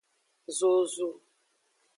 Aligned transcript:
Zozu. 0.57 1.09